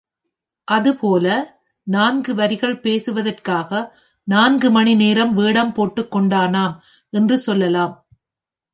[0.67, 1.25] அதுபோல,
[1.87, 3.71] நான்கு வரிகள் பேசுவதற்காக
[4.27, 6.75] நான்கு மணி நேரம் வேடம் போட்டுக் கொண்டானாம்
[7.13, 7.95] என்று சொல்லலாம்.